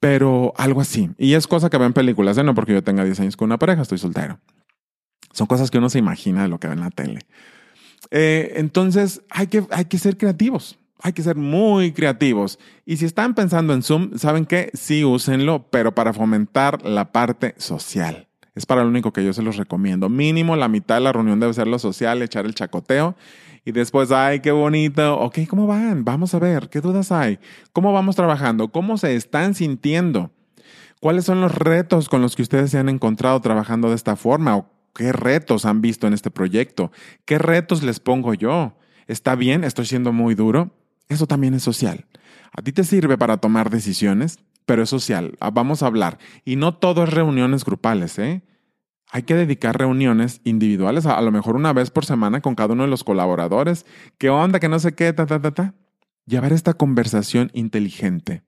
[0.00, 1.10] Pero algo así.
[1.18, 2.42] Y es cosa que ven películas, ¿eh?
[2.42, 4.38] no porque yo tenga 10 años con una pareja, estoy soltero.
[5.32, 7.20] Son cosas que uno se imagina de lo que ve en la tele.
[8.10, 10.78] Eh, entonces, hay que, hay que ser creativos.
[11.04, 12.58] Hay que ser muy creativos.
[12.86, 14.70] Y si están pensando en Zoom, ¿saben qué?
[14.72, 18.26] Sí, úsenlo, pero para fomentar la parte social.
[18.54, 20.08] Es para lo único que yo se los recomiendo.
[20.08, 23.16] Mínimo la mitad de la reunión debe ser lo social, echar el chacoteo.
[23.66, 25.18] Y después, ay, qué bonito.
[25.18, 26.06] Ok, ¿cómo van?
[26.06, 27.38] Vamos a ver, ¿qué dudas hay?
[27.74, 28.68] ¿Cómo vamos trabajando?
[28.68, 30.30] ¿Cómo se están sintiendo?
[31.02, 34.56] ¿Cuáles son los retos con los que ustedes se han encontrado trabajando de esta forma?
[34.56, 36.92] ¿O qué retos han visto en este proyecto?
[37.26, 38.78] ¿Qué retos les pongo yo?
[39.06, 39.64] ¿Está bien?
[39.64, 40.70] ¿Estoy siendo muy duro?
[41.08, 42.06] Eso también es social.
[42.52, 45.36] A ti te sirve para tomar decisiones, pero es social.
[45.40, 46.18] Ah, vamos a hablar.
[46.44, 48.42] Y no todo es reuniones grupales, ¿eh?
[49.10, 52.82] Hay que dedicar reuniones individuales, a, lo mejor una vez por semana con cada uno
[52.84, 53.86] de los colaboradores.
[54.18, 54.58] ¿Qué onda?
[54.58, 55.74] Que no sé qué, ta, ta, ta, ta.
[56.26, 58.42] Llevar esta conversación inteligente.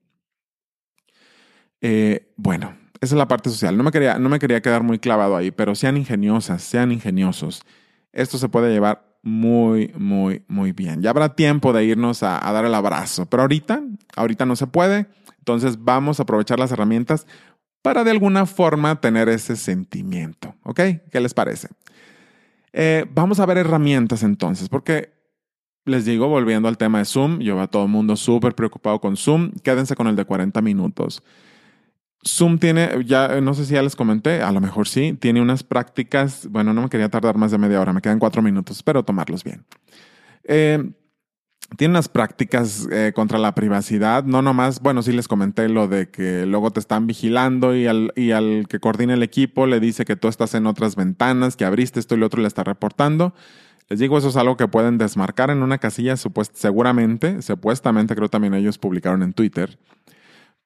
[1.80, 3.76] Eh, bueno, esa es la parte social.
[3.76, 7.62] No me, quería, no me quería quedar muy clavado ahí, pero sean ingeniosas, sean ingeniosos.
[8.12, 11.02] Esto se puede llevar muy, muy, muy bien.
[11.02, 13.82] Ya habrá tiempo de irnos a, dar el abrazo, pero ahorita,
[14.14, 15.08] ahorita no se puede.
[15.38, 17.26] Entonces vamos a aprovechar las herramientas
[17.82, 20.54] para de alguna forma tener ese sentimiento.
[20.62, 20.80] ¿Ok?
[21.10, 21.68] ¿Qué les parece?
[22.72, 25.12] Eh, vamos a ver herramientas entonces, porque
[25.84, 29.16] les digo, volviendo al tema de Zoom, yo a todo el mundo súper preocupado con
[29.16, 29.50] Zoom.
[29.64, 31.24] Quédense con el de 40 minutos.
[32.26, 35.62] Zoom tiene, ya no sé si ya les comenté, a lo mejor sí, tiene unas
[35.62, 39.04] prácticas, bueno, no me quería tardar más de media hora, me quedan cuatro minutos, espero
[39.04, 39.64] tomarlos bien.
[40.44, 40.90] Eh,
[41.76, 46.10] tiene unas prácticas eh, contra la privacidad, no nomás, bueno, sí les comenté lo de
[46.10, 50.04] que luego te están vigilando y al, y al que coordina el equipo le dice
[50.04, 53.34] que tú estás en otras ventanas, que abriste esto y lo otro le está reportando.
[53.88, 58.54] Les digo, eso es algo que pueden desmarcar en una casilla, seguramente, supuestamente creo también
[58.54, 59.78] ellos publicaron en Twitter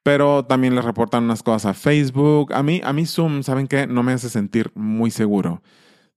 [0.03, 2.53] pero también le reportan unas cosas a Facebook.
[2.55, 3.87] A mí, a mí Zoom, ¿saben qué?
[3.87, 5.63] No me hace sentir muy seguro.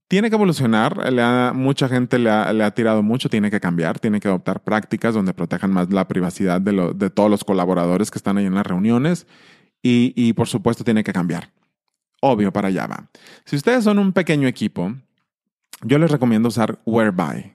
[0.08, 4.28] Tiene que evolucionar, le mucha gente le ha, tirado mucho, tiene que cambiar, tiene que
[4.28, 8.54] adoptar prácticas donde protejan más la privacidad de, todos los colaboradores que están ahí en
[8.54, 9.26] las reuniones
[9.82, 11.50] y, y, por supuesto tiene que cambiar.
[12.22, 13.10] Obvio para Java.
[13.44, 14.94] Si ustedes son un pequeño equipo,
[15.82, 17.54] yo les recomiendo usar Whereby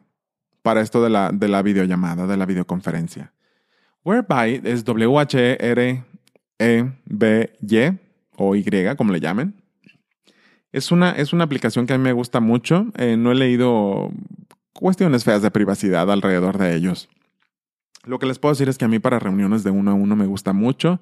[0.63, 3.33] para esto de la, de la videollamada, de la videoconferencia.
[4.05, 6.05] Whereby es W-H-R
[6.59, 7.99] e, B, Y
[8.37, 8.65] o Y,
[8.97, 9.55] como le llamen.
[10.73, 12.87] Es una, es una aplicación que a mí me gusta mucho.
[12.97, 14.11] Eh, no he leído
[14.73, 17.09] cuestiones feas de privacidad alrededor de ellos.
[18.05, 20.15] Lo que les puedo decir es que a mí para reuniones de uno a uno
[20.15, 21.01] me gusta mucho.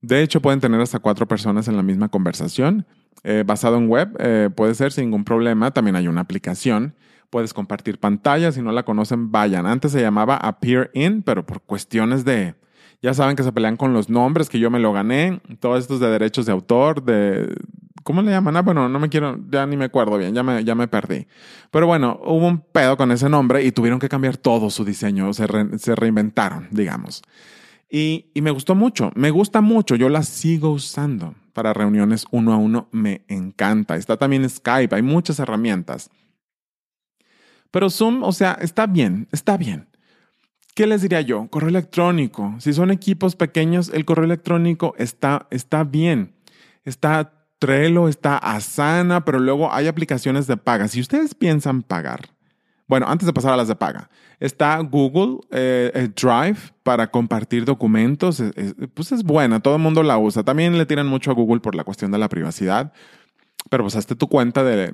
[0.00, 2.86] De hecho, pueden tener hasta cuatro personas en la misma conversación.
[3.22, 5.70] Eh, basado en web, eh, puede ser sin ningún problema.
[5.70, 6.94] También hay una aplicación.
[7.30, 8.52] Puedes compartir pantalla.
[8.52, 9.66] Si no la conocen, vayan.
[9.66, 12.54] Antes se llamaba Appear In, pero por cuestiones de,
[13.04, 16.00] ya saben que se pelean con los nombres, que yo me lo gané, todos estos
[16.00, 17.54] de derechos de autor, de...
[18.02, 18.56] ¿Cómo le llaman?
[18.56, 21.26] Ah, bueno, no me quiero, ya ni me acuerdo bien, ya me, ya me perdí.
[21.70, 25.34] Pero bueno, hubo un pedo con ese nombre y tuvieron que cambiar todo su diseño,
[25.34, 25.46] se,
[25.78, 27.20] se reinventaron, digamos.
[27.90, 32.54] Y, y me gustó mucho, me gusta mucho, yo la sigo usando para reuniones uno
[32.54, 33.96] a uno, me encanta.
[33.96, 36.10] Está también Skype, hay muchas herramientas.
[37.70, 39.88] Pero Zoom, o sea, está bien, está bien.
[40.74, 41.46] ¿Qué les diría yo?
[41.48, 42.56] Correo electrónico.
[42.58, 46.34] Si son equipos pequeños, el correo electrónico está, está bien.
[46.84, 50.88] Está Trello, está Asana, pero luego hay aplicaciones de paga.
[50.88, 52.28] Si ustedes piensan pagar,
[52.88, 54.10] bueno, antes de pasar a las de paga,
[54.40, 58.42] está Google eh, eh, Drive para compartir documentos.
[58.94, 60.42] pues es buena, todo el mundo la usa.
[60.42, 62.92] También le tiran mucho a Google por la cuestión de la privacidad,
[63.70, 64.92] pero pues hazte tu cuenta de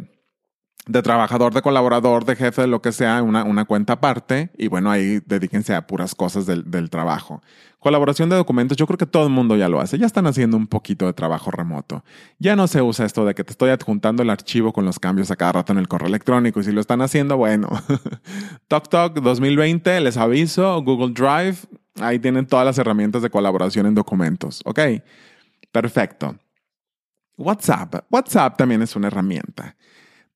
[0.91, 4.67] de trabajador, de colaborador, de jefe, de lo que sea, una, una cuenta aparte y
[4.67, 7.43] bueno, ahí dedíquense a puras cosas del, del, trabajo.
[7.79, 10.57] Colaboración de documentos, yo creo que todo el mundo ya lo hace, ya están haciendo
[10.57, 12.05] un poquito de trabajo remoto.
[12.41, 15.31] Ya no se usa esto de que te estoy adjuntando el archivo con los cambios
[15.31, 17.69] a cada rato en el correo electrónico y si lo están haciendo, bueno,
[18.69, 21.59] TokTok 2020, les aviso, Google Drive,
[22.01, 24.81] ahí tienen todas las herramientas de colaboración en documentos, ¿ok?
[25.71, 26.37] Perfecto.
[27.37, 29.77] WhatsApp, WhatsApp también es una herramienta.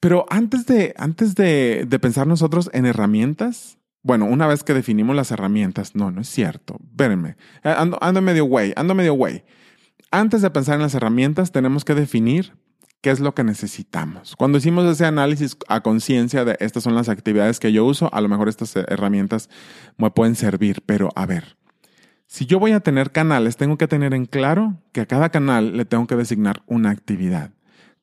[0.04, 5.30] Pero antes de, antes de, pensar nosotros en herramientas, bueno, una vez que definimos las
[5.30, 6.76] herramientas, no, no es cierto.
[6.92, 9.44] Vérenme, eh, ando, ando medio güey, ando medio güey.
[10.10, 12.52] Antes de pensar en las herramientas, tenemos que definir
[13.00, 14.36] qué es lo que necesitamos.
[14.36, 18.20] Cuando hicimos ese análisis a conciencia de estas son las actividades que yo uso, a
[18.20, 19.48] lo mejor estas herramientas
[19.96, 21.56] me pueden servir, pero a ver,
[22.26, 25.78] si yo voy a tener canales, tengo que tener en claro que a cada canal
[25.78, 27.52] le tengo que designar una actividad.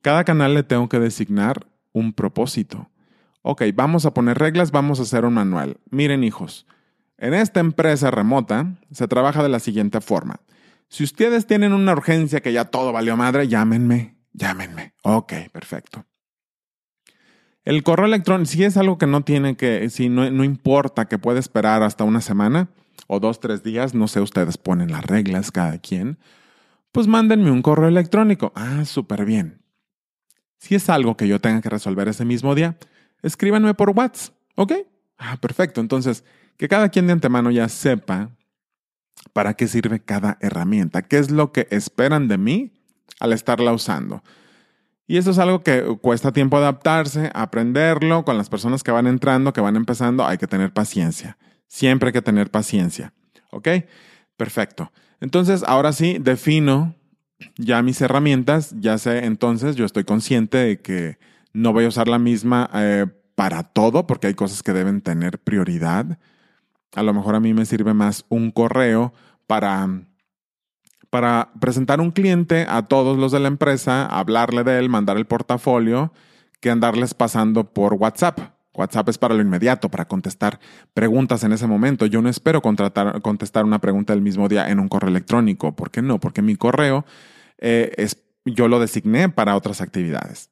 [0.01, 2.89] Cada canal le tengo que designar un propósito.
[3.41, 5.77] Ok, vamos a poner reglas, vamos a hacer un manual.
[5.89, 6.67] Miren hijos,
[7.17, 10.41] en esta empresa remota se trabaja de la siguiente forma.
[10.89, 14.93] Si ustedes tienen una urgencia que ya todo valió madre, llámenme, llámenme.
[15.03, 16.05] Ok, perfecto.
[17.63, 21.19] El correo electrónico, si es algo que no tiene que, si no, no importa que
[21.19, 22.69] puede esperar hasta una semana
[23.07, 26.17] o dos, tres días, no sé, ustedes ponen las reglas cada quien,
[26.91, 28.51] pues mándenme un correo electrónico.
[28.55, 29.60] Ah, súper bien.
[30.61, 32.77] Si es algo que yo tenga que resolver ese mismo día,
[33.23, 34.73] escríbanme por WhatsApp, ¿ok?
[35.17, 35.81] Ah, perfecto.
[35.81, 36.23] Entonces,
[36.55, 38.29] que cada quien de antemano ya sepa
[39.33, 42.73] para qué sirve cada herramienta, qué es lo que esperan de mí
[43.19, 44.23] al estarla usando.
[45.07, 49.53] Y eso es algo que cuesta tiempo adaptarse, aprenderlo con las personas que van entrando,
[49.53, 50.27] que van empezando.
[50.27, 51.39] Hay que tener paciencia.
[51.67, 53.13] Siempre hay que tener paciencia.
[53.49, 53.67] ¿Ok?
[54.37, 54.91] Perfecto.
[55.21, 56.95] Entonces, ahora sí, defino
[57.57, 58.75] ya mis herramientas.
[58.79, 61.17] Ya sé, entonces, yo estoy consciente de que
[61.53, 65.39] no voy a usar la misma eh, para todo, porque hay cosas que deben tener
[65.39, 66.19] prioridad.
[66.95, 69.13] A lo mejor a mí me sirve más un correo
[69.47, 69.89] para
[71.11, 75.25] para presentar un cliente a todos los de la empresa, hablarle de él, mandar el
[75.25, 76.13] portafolio,
[76.61, 78.39] que andarles pasando por WhatsApp.
[78.73, 80.61] WhatsApp es para lo inmediato, para contestar
[80.93, 82.05] preguntas en ese momento.
[82.05, 85.75] Yo no espero contestar una pregunta el mismo día en un correo electrónico.
[85.75, 86.17] ¿Por qué no?
[86.19, 87.03] Porque mi correo
[87.61, 90.49] eh, es, yo lo designé para otras actividades.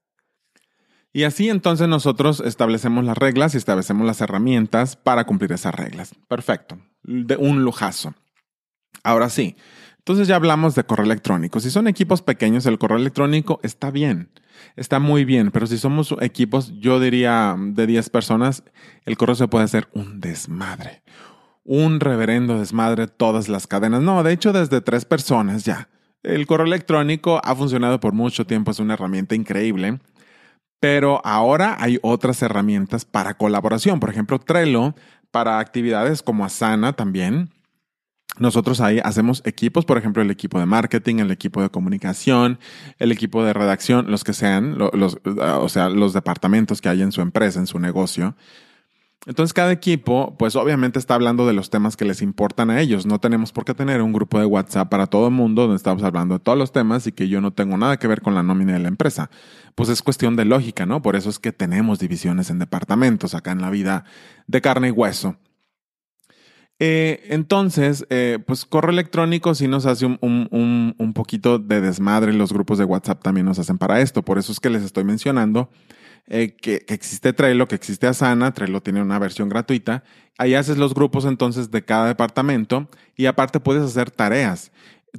[1.11, 6.13] Y así entonces nosotros establecemos las reglas y establecemos las herramientas para cumplir esas reglas.
[6.27, 6.77] Perfecto.
[7.03, 8.13] De un lujazo.
[9.03, 9.55] Ahora sí,
[10.09, 11.59] entonces ya hablamos de correo electrónico.
[11.59, 14.29] Si son equipos pequeños, el correo electrónico está bien,
[14.75, 18.63] está muy bien, pero si somos equipos, yo diría de 10 personas,
[19.05, 21.03] el correo se puede hacer un desmadre.
[21.63, 24.01] Un reverendo desmadre todas las cadenas.
[24.01, 25.89] No, de hecho desde tres personas ya.
[26.23, 29.99] El correo electrónico ha funcionado por mucho tiempo, es una herramienta increíble.
[30.79, 33.99] Pero ahora hay otras herramientas para colaboración.
[33.99, 34.95] Por ejemplo, Trello
[35.31, 37.51] para actividades como Asana también
[38.39, 42.59] nosotros ahí hacemos equipos, por ejemplo, el equipo de marketing, el equipo de comunicación,
[42.97, 47.11] el equipo de redacción, los que sean, los, o sea, los departamentos que hay en
[47.11, 48.35] su empresa, en su negocio.
[49.25, 53.05] Entonces, cada equipo, pues obviamente está hablando de los temas que les importan a ellos.
[53.05, 56.03] No tenemos por qué tener un grupo de WhatsApp para todo el mundo donde estamos
[56.03, 58.43] hablando de todos los temas y que yo no tengo nada que ver con la
[58.43, 59.29] nómina de la empresa.
[59.75, 61.01] Pues es cuestión de lógica, ¿no?
[61.01, 64.05] Por eso es que tenemos divisiones en departamentos acá en la vida
[64.47, 65.35] de carne y hueso.
[66.81, 72.31] Eh, entonces, eh, pues correo electrónico sí nos hace un, un, un, poquito de desmadre.
[72.31, 74.23] Los grupos de WhatsApp también nos hacen para esto.
[74.23, 75.69] Por eso es que les estoy mencionando
[76.27, 78.53] eh, que, existe Trello, que existe Asana.
[78.53, 80.03] Trello tiene una versión gratuita.
[80.37, 84.71] Ahí haces los grupos entonces de cada departamento y aparte puedes hacer tareas.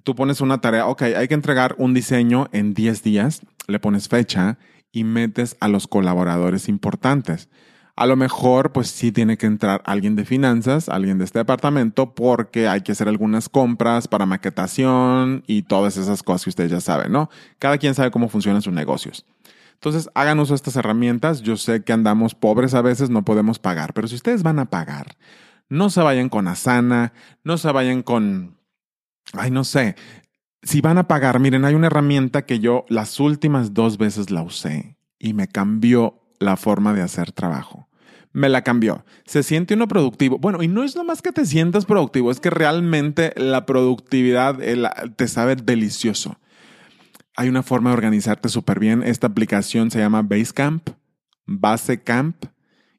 [0.05, 4.09] Tú pones una tarea, ok, hay que entregar un diseño en 10 días, le pones
[4.09, 4.59] fecha
[4.93, 7.49] y metes a los colaboradores importantes.
[7.97, 12.15] A lo mejor, pues sí tiene que entrar alguien de finanzas, alguien de este departamento,
[12.15, 16.81] porque hay que hacer algunas compras para maquetación y todas esas cosas que ustedes ya
[16.81, 17.29] saben, ¿no?
[17.59, 19.27] Cada quien sabe cómo funcionan sus negocios.
[19.81, 21.41] Entonces, hagan uso estas herramientas.
[21.41, 24.67] Yo sé que andamos pobres a veces, no podemos pagar, pero si ustedes van a
[24.67, 25.17] pagar,
[25.71, 27.15] no se vayan con Asana,
[27.45, 28.59] no se vayan con,
[29.33, 29.97] ay, no sé.
[30.63, 34.43] Si van a pagar, miren, hay una herramienta que yo las últimas dos veces la
[34.43, 37.89] usé y me cambió la forma de hacer trabajo
[38.33, 39.05] me la cambió.
[39.25, 40.39] Se siente uno productivo.
[40.39, 44.59] Bueno, y no es nomás que te sientas productivo, es que realmente la productividad
[45.17, 46.39] te sabe delicioso.
[47.41, 49.03] Hay una forma de organizarte súper bien.
[49.03, 50.91] Esta aplicación se llama Basecamp,
[51.47, 52.37] Basecamp.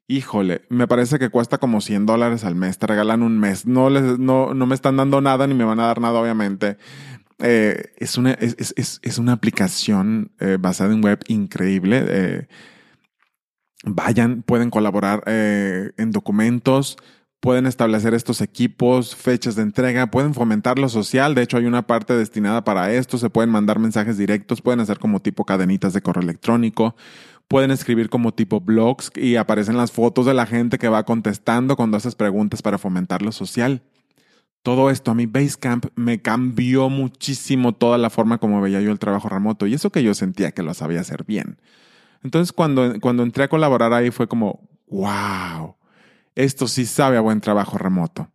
[0.08, 2.76] Híjole, me parece que cuesta como 100 dólares al mes.
[2.76, 3.66] Te regalan un mes.
[3.66, 6.76] No, les, no, no me están dando nada ni me van a dar nada, obviamente.
[7.38, 12.04] Eh, es, una, es, es, es, una aplicación eh, basada en web increíble.
[12.04, 12.48] Eh,
[13.84, 16.96] vayan, pueden colaborar en documentos,
[17.42, 21.34] pueden establecer estos equipos, fechas de entrega, pueden fomentar lo social.
[21.34, 23.18] De hecho, hay una parte destinada para esto.
[23.18, 26.94] Se pueden mandar mensajes directos, pueden hacer como tipo cadenitas de correo electrónico,
[27.48, 31.74] pueden escribir como tipo blogs y aparecen las fotos de la gente que va contestando
[31.74, 33.82] cuando haces preguntas para fomentar lo social.
[34.62, 39.00] Todo esto a mi Basecamp me cambió muchísimo toda la forma como veía yo el
[39.00, 41.58] trabajo remoto y eso que yo sentía que lo sabía hacer bien.
[42.22, 45.74] Entonces, cuando, cuando entré a colaborar ahí fue como, wow,
[46.34, 48.28] esto sí sabe a buen trabajo remoto.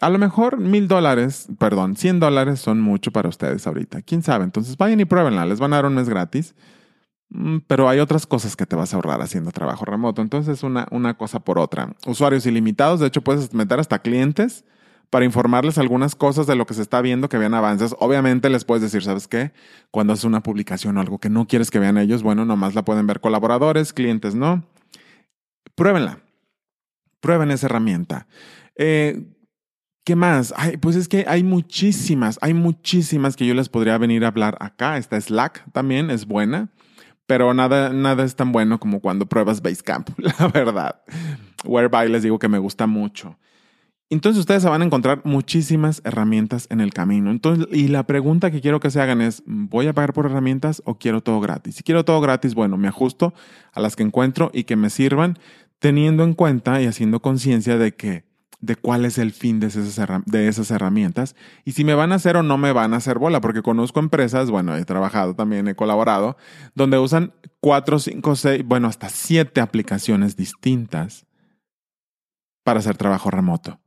[0.00, 4.02] A lo mejor mil dólares, perdón, cien dólares son mucho para ustedes ahorita.
[4.02, 4.44] ¿Quién sabe?
[4.44, 5.46] Entonces vayan y pruébenla.
[5.46, 6.54] Les van a dar un mes gratis.
[7.30, 10.20] Mm, pero hay otras cosas que te vas a ahorrar haciendo trabajo remoto.
[10.20, 11.94] Entonces, una, una cosa por otra.
[12.06, 13.00] Usuarios ilimitados.
[13.00, 14.64] De hecho, puedes meter hasta clientes
[15.08, 17.94] para informarles algunas cosas de lo que se está viendo, que vean avances.
[17.98, 19.52] Obviamente les puedes decir, ¿sabes qué?
[19.90, 22.84] Cuando haces una publicación o algo que no quieres que vean ellos, bueno, nomás la
[22.84, 24.64] pueden ver colaboradores, clientes, ¿no?
[25.74, 26.25] Pruébenla.
[27.26, 28.28] Prueben esa herramienta.
[28.76, 29.26] Eh,
[30.04, 30.54] ¿Qué más?
[30.80, 34.96] Pues es que hay muchísimas, hay muchísimas que yo les podría venir a hablar acá.
[34.96, 36.70] Esta Slack también es buena
[37.26, 41.02] pero nada, nada es tan bueno como cuando pruebas Basecamp, la verdad.
[41.64, 43.36] Whereby les digo que me gusta mucho.
[44.08, 47.36] Entonces ustedes van a encontrar muchísimas herramientas en el camino.
[47.72, 50.96] Y la pregunta que quiero que se hagan es, ¿voy a pagar por herramientas o
[50.96, 51.74] quiero todo gratis?
[51.74, 53.34] Si quiero todo gratis, bueno, me ajusto
[53.72, 55.40] a las que encuentro y que me sirvan,
[55.78, 58.24] teniendo en cuenta y haciendo conciencia de que
[58.60, 62.16] de cuál es el fin de esas, de esas herramientas y si me van a
[62.16, 65.68] hacer o no me van a hacer bola, porque conozco empresas, bueno, he trabajado también,
[65.68, 66.36] he colaborado,
[66.74, 71.26] donde usan cuatro, cinco, seis, bueno, hasta siete aplicaciones distintas
[72.64, 73.78] para hacer trabajo remoto.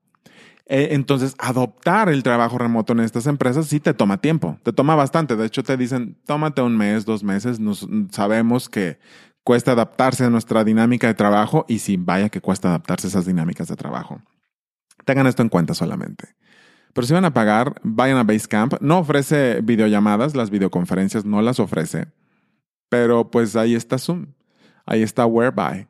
[0.71, 4.95] Eh, entonces, adoptar el trabajo remoto en estas empresas sí te toma tiempo, te toma
[4.95, 5.35] bastante.
[5.35, 7.59] De hecho, te dicen, tómate un mes, dos meses.
[7.59, 8.99] Nos, sabemos que
[9.49, 13.25] cuesta adaptarse a nuestra dinámica de trabajo y sí, vaya que cuesta adaptarse a esas
[13.25, 14.21] dinámicas de trabajo.
[15.05, 16.35] Tengan esto en cuenta solamente.
[16.93, 18.75] Pero si van a pagar, vayan a Basecamp.
[18.79, 22.09] No ofrece videollamadas, las videoconferencias no las ofrece.
[22.89, 24.27] Pero pues ahí está Zoom,
[24.85, 25.87] ahí está Whereby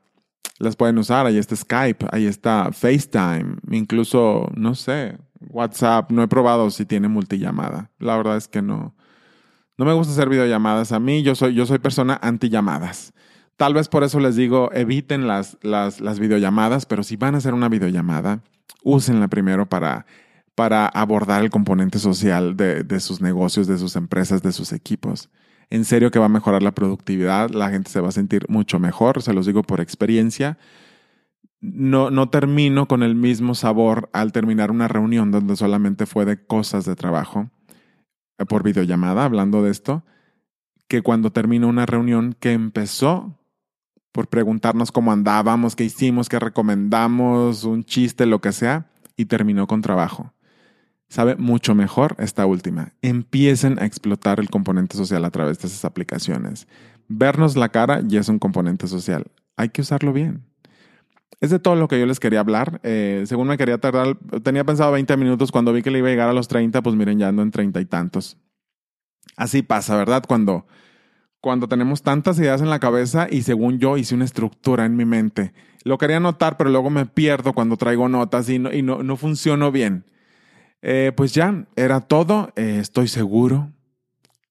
[0.57, 1.25] las pueden usar.
[1.25, 5.17] Ahí está Skype, ahí está FaceTime, incluso, no sé,
[5.49, 6.11] WhatsApp.
[6.11, 7.91] No he probado si tiene multillamada.
[7.99, 8.95] La verdad es que no.
[9.77, 10.93] No me gusta hacer videollamadas.
[10.93, 13.13] A mí, yo soy, yo soy persona anti llamadas.
[13.59, 17.39] Tal vez por eso les digo, eviten las, las, las videollamadas, pero si van a
[17.39, 18.41] hacer una videollamada,
[18.83, 20.05] úsenla primero para,
[20.55, 25.29] para abordar el componente social de, de sus negocios, de sus empresas, de sus equipos
[25.69, 28.79] en serio que va a mejorar la productividad, la gente se va a sentir mucho
[28.79, 30.57] mejor, se los digo por experiencia.
[31.61, 36.43] No, no termino con el mismo sabor al terminar una reunión donde solamente fue de
[36.43, 37.49] cosas de trabajo
[38.37, 40.03] eh, por videollamada, hablando de esto,
[40.87, 43.38] que cuando termino una reunión que empezó
[44.11, 49.67] por preguntarnos cómo andábamos, qué hicimos, qué recomendamos, un chiste, lo que sea, y terminó
[49.67, 50.33] con trabajo
[51.09, 52.93] sabe mucho mejor esta última.
[53.01, 56.67] Empiecen a explotar el componente social a través de esas aplicaciones.
[57.07, 59.25] Vernos la cara ya es un componente social.
[59.57, 60.45] Hay que usarlo bien.
[61.41, 62.79] Es de todo lo que yo les quería hablar.
[62.83, 65.51] Eh, según me quería tardar, tenía pensado 20 minutos.
[65.51, 67.51] Cuando vi que le iba a llegar a los 30, pues miren, ya ando en
[67.51, 68.37] 30 y tantos.
[69.35, 70.23] Así pasa, ¿verdad?
[70.27, 70.67] Cuando,
[71.41, 75.05] cuando tenemos tantas ideas en la cabeza y según yo hice una estructura en mi
[75.05, 75.53] mente.
[75.83, 79.15] Lo quería notar, pero luego me pierdo cuando traigo notas y no, y no, no
[79.15, 80.05] funciono bien.
[80.81, 82.51] Eh, pues ya, era todo.
[82.55, 83.71] Eh, estoy seguro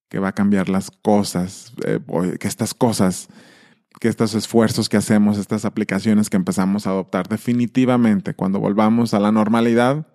[0.08, 2.00] que va a cambiar las cosas, eh,
[2.40, 3.28] que estas cosas,
[4.00, 9.20] que estos esfuerzos que hacemos, estas aplicaciones que empezamos a adoptar definitivamente cuando volvamos a
[9.20, 10.06] la normalidad,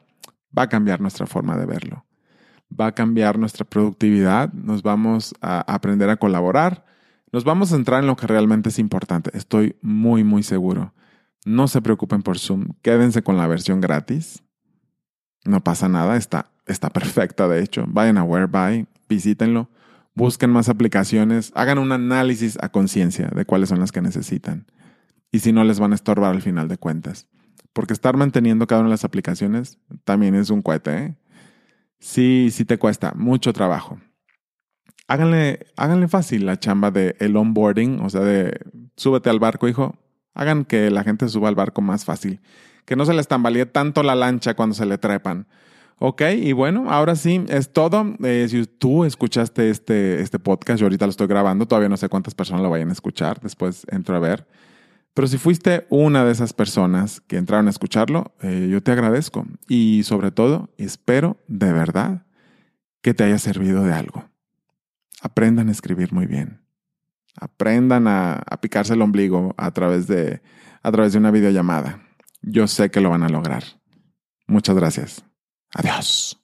[0.57, 2.05] va a cambiar nuestra forma de verlo.
[2.69, 6.85] Va a cambiar nuestra productividad, nos vamos a aprender a colaborar,
[7.31, 9.29] nos vamos a centrar en lo que realmente es importante.
[9.33, 10.93] Estoy muy, muy seguro.
[11.45, 14.43] No se preocupen por Zoom, quédense con la versión gratis
[15.45, 17.85] no pasa nada, está, está perfecta de hecho.
[17.87, 19.69] Vayan a Whereby, visítenlo,
[20.15, 24.65] busquen más aplicaciones, hagan un análisis a conciencia de cuáles son las que necesitan.
[25.31, 27.27] Y si no, les van a estorbar al final de cuentas.
[27.73, 30.95] Porque estar manteniendo cada una de las aplicaciones también es un cohete.
[30.95, 31.15] ¿eh?
[32.03, 33.97] Sí, sí te cuesta mucho trabajo.
[35.07, 38.59] Háganle, háganle fácil la chamba de el onboarding, o sea, de
[38.97, 39.95] súbete al barco, hijo.
[40.33, 42.41] Hagan que la gente suba al barco más fácil
[42.85, 45.47] que no se les tambalee tanto la lancha cuando se le trepan.
[45.99, 48.15] Ok, y bueno, ahora sí, es todo.
[48.23, 52.09] Eh, si tú escuchaste este, este podcast, yo ahorita lo estoy grabando, todavía no sé
[52.09, 54.45] cuántas personas lo vayan a escuchar, después entro a ver.
[55.13, 59.45] Pero si fuiste una de esas personas que entraron a escucharlo, eh, yo te agradezco
[59.67, 62.25] y sobre todo espero de verdad
[63.01, 64.25] que te haya servido de algo.
[65.21, 66.61] Aprendan a escribir muy bien.
[67.39, 70.41] Aprendan a, picarse el ombligo a través de,
[70.81, 72.01] a través de una videollamada.
[72.41, 73.63] Yo sé que lo van a lograr.
[74.47, 75.23] Muchas gracias.
[75.73, 76.42] Adiós.